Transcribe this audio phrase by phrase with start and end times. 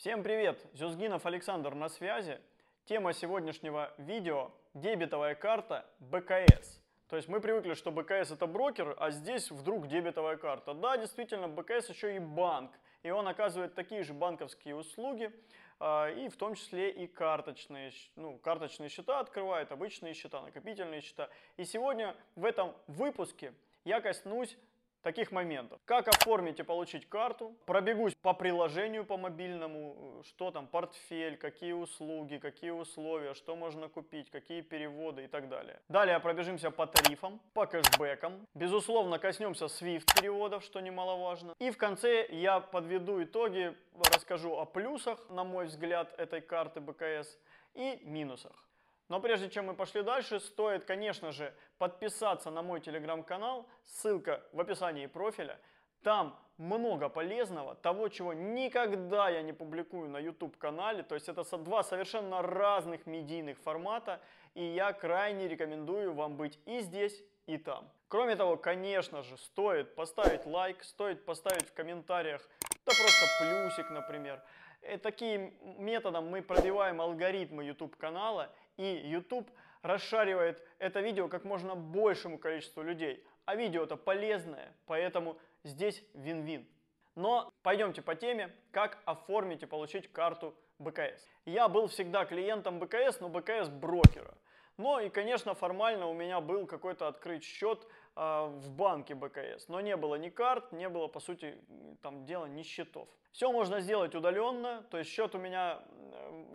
[0.00, 0.58] Всем привет!
[0.72, 2.40] Зюзгинов Александр на связи.
[2.86, 6.80] Тема сегодняшнего видео– дебетовая карта БКС.
[7.10, 10.72] То есть мы привыкли, что БКС это брокер, а здесь вдруг дебетовая карта.
[10.72, 12.70] Да, действительно, БКС еще и банк.
[13.02, 15.30] И он оказывает такие же банковские услуги,
[15.78, 21.28] а, и в том числе и карточные, ну, карточные счета открывает, обычные счета, накопительные счета.
[21.58, 23.52] И сегодня в этом выпуске
[23.84, 24.56] я коснусь
[25.02, 25.80] таких моментов.
[25.84, 32.38] Как оформить и получить карту, пробегусь по приложению по мобильному, что там, портфель, какие услуги,
[32.38, 35.80] какие условия, что можно купить, какие переводы и так далее.
[35.88, 41.54] Далее пробежимся по тарифам, по кэшбэкам, безусловно коснемся SWIFT переводов, что немаловажно.
[41.58, 43.76] И в конце я подведу итоги,
[44.12, 47.38] расскажу о плюсах, на мой взгляд, этой карты БКС
[47.74, 48.69] и минусах.
[49.10, 54.60] Но прежде чем мы пошли дальше, стоит, конечно же, подписаться на мой телеграм-канал, ссылка в
[54.60, 55.58] описании профиля.
[56.04, 61.02] Там много полезного, того, чего никогда я не публикую на YouTube-канале.
[61.02, 64.20] То есть это два совершенно разных медийных формата,
[64.54, 67.90] и я крайне рекомендую вам быть и здесь, и там.
[68.06, 72.48] Кроме того, конечно же, стоит поставить лайк, стоит поставить в комментариях,
[72.86, 74.40] да просто плюсик, например.
[74.82, 79.50] И э, таким методом мы пробиваем алгоритмы YouTube канала, и YouTube
[79.82, 83.24] расшаривает это видео как можно большему количеству людей.
[83.44, 86.66] А видео это полезное, поэтому здесь вин-вин.
[87.14, 91.28] Но пойдемте по теме, как оформить и получить карту БКС.
[91.44, 94.34] Я был всегда клиентом БКС, но БКС брокера.
[94.76, 99.68] Но и, конечно, формально у меня был какой-то открыт счет э, в банке БКС.
[99.68, 101.58] Но не было ни карт, не было, по сути,
[102.02, 103.08] там дела ни счетов.
[103.32, 105.80] Все можно сделать удаленно, то есть счет у меня,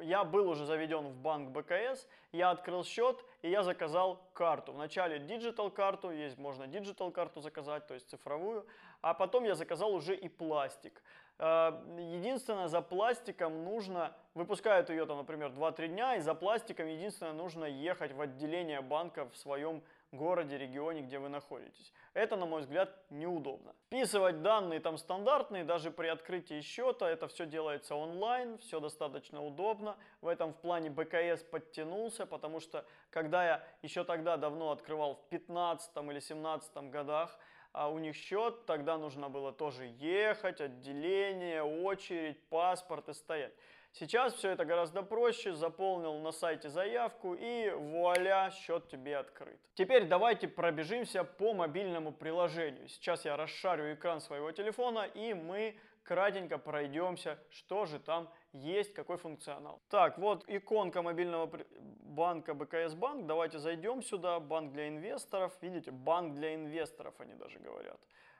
[0.01, 4.73] я был уже заведен в банк БКС, я открыл счет и я заказал карту.
[4.73, 8.67] Вначале digital карту, есть можно digital карту заказать, то есть цифровую,
[9.01, 11.01] а потом я заказал уже и пластик.
[11.37, 17.33] Э, единственное, за пластиком нужно, выпускают ее там, например, 2-3 дня, и за пластиком единственное
[17.33, 19.81] нужно ехать в отделение банка в своем
[20.15, 21.93] городе, регионе, где вы находитесь.
[22.13, 23.73] Это, на мой взгляд, неудобно.
[23.87, 29.97] Вписывать данные там стандартные, даже при открытии счета, это все делается онлайн, все достаточно удобно.
[30.21, 35.29] В этом в плане БКС подтянулся, потому что когда я еще тогда давно открывал в
[35.29, 37.37] 15 или 17 годах,
[37.71, 43.53] а у них счет, тогда нужно было тоже ехать, отделение, очередь, паспорт и стоять.
[43.97, 49.57] Сейчас все это гораздо проще, заполнил на сайте заявку и вуаля, счет тебе открыт.
[49.73, 52.89] Теперь давайте пробежимся по мобильному приложению.
[52.89, 59.15] Сейчас я расшарю экран своего телефона и мы кратенько пройдемся, что же там есть, какой
[59.15, 59.81] функционал.
[59.89, 63.25] Так, вот иконка мобильного банка БКС Банк.
[63.25, 64.41] Давайте зайдем сюда.
[64.41, 65.53] Банк для инвесторов.
[65.61, 67.99] Видите, банк для инвесторов они даже говорят.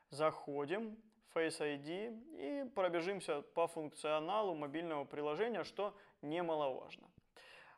[0.09, 0.97] Заходим,
[1.33, 7.07] Face ID и пробежимся по функционалу мобильного приложения, что немаловажно.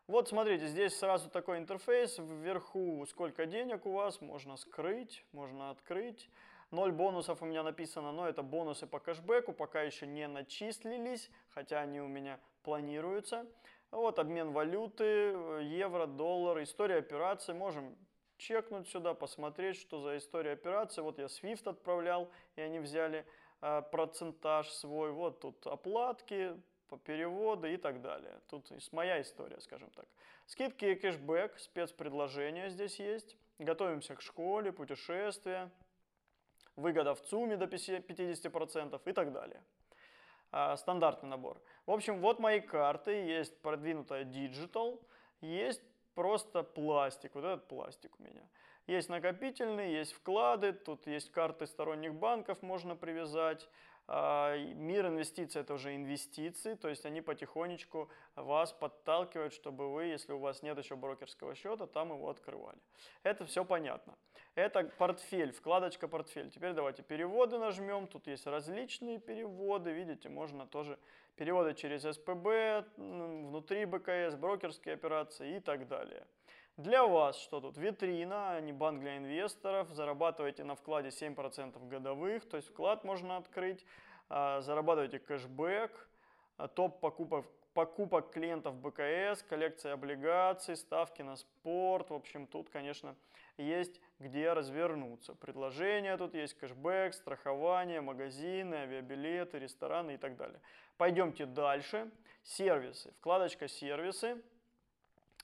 [0.07, 2.17] Вот смотрите, здесь сразу такой интерфейс.
[2.17, 6.29] Вверху сколько денег у вас, можно скрыть, можно открыть.
[6.71, 11.81] 0 бонусов у меня написано, но это бонусы по кэшбэку, пока еще не начислились, хотя
[11.81, 13.45] они у меня планируются.
[13.91, 15.03] Вот обмен валюты,
[15.61, 17.53] евро, доллар, история операций.
[17.53, 17.95] Можем
[18.37, 21.03] чекнуть сюда, посмотреть, что за история операций.
[21.03, 23.25] Вот я SWIFT отправлял, и они взяли
[23.61, 25.11] э, процентаж свой.
[25.11, 26.55] Вот тут оплатки,
[27.03, 28.39] переводы и так далее.
[28.49, 30.05] Тут моя история, скажем так.
[30.45, 33.35] Скидки и кэшбэк, спецпредложения здесь есть.
[33.59, 35.69] Готовимся к школе, путешествия
[36.77, 39.61] выгода в ЦУМе до 50% и так далее.
[40.51, 41.61] А, стандартный набор.
[41.85, 45.01] В общем, вот мои карты, есть продвинутая Digital,
[45.41, 45.81] есть
[46.17, 48.41] просто пластик, вот этот пластик у меня.
[48.87, 53.69] Есть накопительный, есть вклады, тут есть карты сторонних банков можно привязать,
[54.07, 60.33] а, мир инвестиций– это уже инвестиции, то есть они потихонечку вас подталкивают, чтобы вы, если
[60.33, 62.79] у вас нет еще брокерского счета, там его открывали.
[63.21, 64.15] Это все понятно.
[64.55, 66.49] Это портфель, вкладочка портфель.
[66.49, 68.07] Теперь давайте переводы нажмем.
[68.07, 69.91] Тут есть различные переводы.
[69.91, 70.97] Видите, можно тоже
[71.37, 76.25] переводы через СПБ, внутри БКС, брокерские операции и так далее.
[76.77, 77.77] Для вас что тут?
[77.77, 79.89] Витрина, а не банк для инвесторов.
[79.91, 83.85] Зарабатываете на вкладе 7% годовых, то есть вклад можно открыть.
[84.29, 85.91] А, зарабатываете кэшбэк,
[86.57, 92.09] а, топ покупок, покупок клиентов БКС, коллекция облигаций, ставки на спорт.
[92.09, 93.15] В общем, тут, конечно,
[93.57, 95.35] есть где развернуться.
[95.35, 100.59] Предложения тут есть, кэшбэк, страхование, магазины, авиабилеты, рестораны и так далее.
[100.97, 102.09] Пойдемте дальше.
[102.43, 103.13] Сервисы.
[103.19, 104.41] Вкладочка «Сервисы».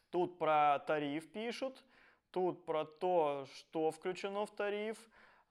[0.09, 1.83] Тут про тариф пишут,
[2.31, 4.97] тут про то, что включено в тариф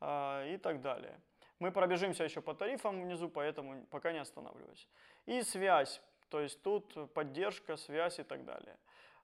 [0.00, 1.18] э, и так далее.
[1.58, 4.88] Мы пробежимся еще по тарифам внизу, поэтому пока не останавливаюсь.
[5.26, 6.00] И связь.
[6.28, 8.76] То есть тут поддержка, связь и так далее.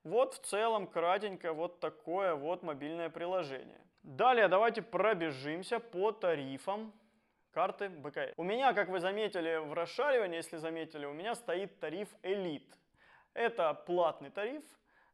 [0.04, 3.80] Вот в целом кратенько вот такое вот мобильное приложение.
[4.02, 6.92] Далее давайте пробежимся по тарифам
[7.58, 8.34] карты БКС.
[8.36, 12.72] У меня, как вы заметили в расшаривании, если заметили, у меня стоит тариф Elite.
[13.34, 14.62] Это платный тариф,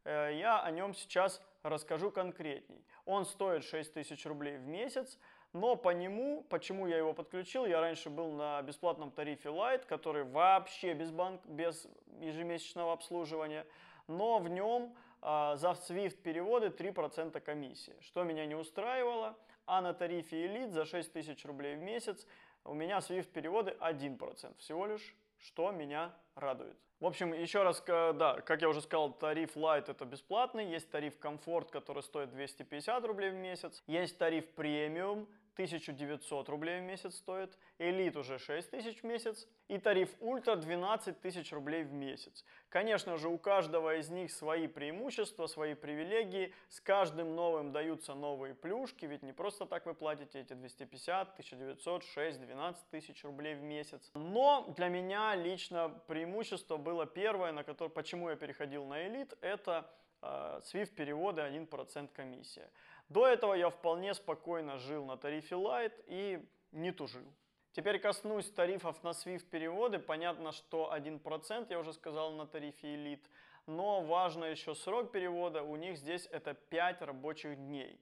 [0.05, 2.85] э, я о нем сейчас расскажу конкретней.
[3.06, 5.19] Он стоит 6000 рублей в месяц,
[5.55, 10.25] но по нему, почему я его подключил, я раньше был на бесплатном тарифе Lite, который
[10.25, 11.88] вообще без, банк, без
[12.20, 13.64] ежемесячного обслуживания,
[14.06, 19.35] но в нем а, за SWIFT переводы 3% комиссии, что меня не устраивало,
[19.67, 22.27] а на тарифе Elite за 6000 рублей в месяц
[22.65, 26.77] у меня SWIFT переводы 1% всего лишь, что меня радует.
[27.01, 31.19] В общем, еще раз, да, как я уже сказал, тариф Light это бесплатный, есть тариф
[31.19, 37.56] Комфорт, который стоит 250 рублей в месяц, есть тариф Премиум, 1900 рублей в месяц стоит,
[37.79, 42.45] Элит уже 6000 в месяц и тариф Ультра 12 тысяч рублей в месяц.
[42.69, 48.55] Конечно же, у каждого из них свои преимущества, свои привилегии, с каждым новым даются новые
[48.55, 53.62] плюшки, ведь не просто так вы платите эти 250, 1900, 6, 12 тысяч рублей в
[53.62, 54.11] месяц.
[54.15, 59.91] Но для меня лично преимущество было первое, на которое, почему я переходил на Элит, это
[60.25, 62.71] SWIFT переводы 1% комиссия.
[63.09, 67.26] До этого я вполне спокойно жил на тарифе Light и не тужил.
[67.73, 69.99] Теперь коснусь тарифов на SWIFT переводы.
[69.99, 73.26] Понятно, что 1% я уже сказал на тарифе Elite,
[73.67, 75.62] но важно еще срок перевода.
[75.62, 78.00] У них здесь это 5 рабочих дней.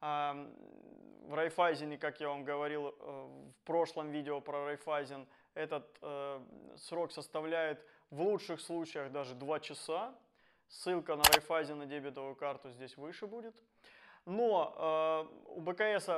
[0.00, 6.40] В Райфайзене, как я вам говорил э, в прошлом видео про Райфайзен, этот э,
[6.76, 10.14] срок составляет в лучших случаях даже 2 часа.
[10.68, 13.54] Ссылка на Райфайзен на дебетовую карту здесь выше будет.
[14.24, 16.08] Но э, у БКС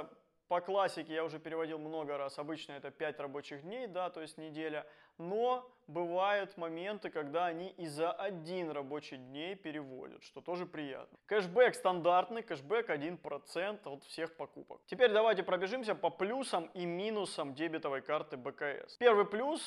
[0.49, 2.39] по классике я уже переводил много раз.
[2.39, 4.87] Обычно это 5 рабочих дней, да, то есть неделя.
[5.19, 11.19] Но бывают моменты, когда они и за один рабочий день переводят, что тоже приятно.
[11.27, 14.81] Кэшбэк стандартный, кэшбэк 1% от всех покупок.
[14.87, 18.97] Теперь давайте пробежимся по плюсам и минусам дебетовой карты БКС.
[18.97, 19.61] Первый плюс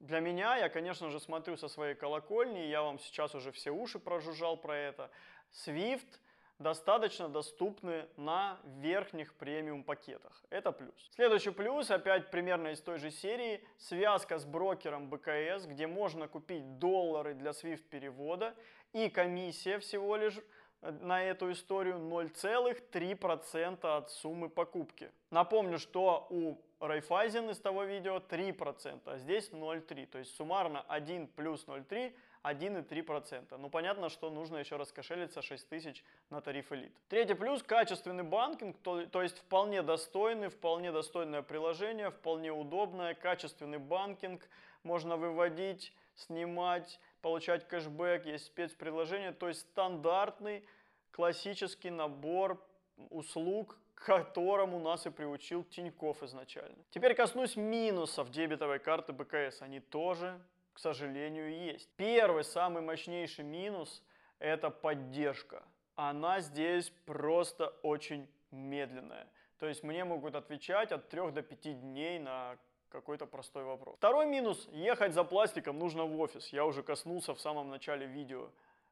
[0.00, 3.98] для меня, я, конечно же, смотрю со своей колокольни, я вам сейчас уже все уши
[3.98, 5.10] прожужжал про это.
[5.52, 6.06] Swift–
[6.58, 10.42] достаточно доступны на верхних премиум пакетах.
[10.50, 11.10] Это плюс.
[11.14, 16.78] Следующий плюс, опять примерно из той же серии, связка с брокером БКС, где можно купить
[16.78, 18.54] доллары для SWIFT перевода
[18.92, 20.38] и комиссия всего лишь
[20.82, 25.12] э, на эту историю 0,3% от суммы покупки.
[25.30, 30.06] Напомню, что у Райфайзен из того видео 3%, а здесь 0,3%.
[30.06, 32.14] То есть суммарно 1 плюс 0,3
[32.44, 33.56] 1,3%.
[33.56, 36.92] Ну, понятно, что нужно еще раскошелиться 6 тысяч на тариф элит.
[37.08, 43.78] Третий плюс– качественный банкинг, то, то есть вполне достойный, вполне достойное приложение, вполне удобное, качественный
[43.78, 44.48] банкинг.
[44.82, 50.64] Можно выводить, снимать, получать кэшбэк, есть спецприложение, то есть стандартный
[51.10, 52.62] классический набор
[53.10, 56.76] услуг, которому нас и приучил Тиньков изначально.
[56.90, 59.62] Теперь коснусь минусов дебетовой карты БКС.
[59.62, 60.40] Они тоже
[60.78, 61.90] к сожалению, есть.
[61.96, 64.00] Первый, самый мощнейший минус–
[64.38, 65.64] это поддержка.
[65.96, 69.26] Она здесь просто очень медленная.
[69.58, 72.56] То есть мне могут отвечать от 3 до 5 дней на
[72.90, 73.96] какой-то простой вопрос.
[73.96, 76.52] Второй минус– ехать за пластиком нужно в офис.
[76.52, 78.48] Я уже коснулся в самом начале видео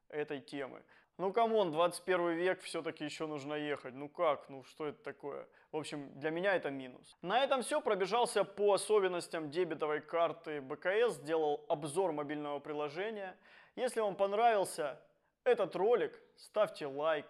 [0.09, 0.83] этой темы.
[1.19, 3.95] Ну, come on, 21 век, все-таки еще нужно ехать.
[3.95, 5.47] Ну как, ну что это такое?
[5.71, 7.17] В общем, для меня это минус.
[7.23, 7.81] На этом все.
[7.81, 13.35] Пробежался по особенностям дебетовой карты БКС, сделал обзор мобильного приложения.
[13.75, 15.01] Если вам понравился
[15.43, 17.25] этот ролик, ставьте лайк,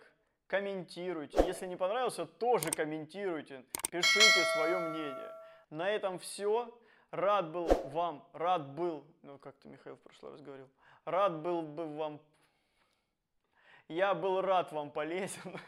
[0.47, 1.41] комментируйте.
[1.47, 5.31] Если не понравился, тоже комментируйте, пишите свое мнение.
[5.69, 6.77] На этом все.
[7.11, 10.67] Рад был вам, рад был, ну как ты, Михаил, в прошлый раз говорил,
[11.05, 12.19] рад был бы вам
[13.89, 15.59] я был рад вам полезен.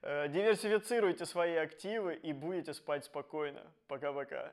[0.00, 3.60] Э, диверсифицируйте свои активы и будете спать спокойно.
[3.88, 4.46] Пока-пока.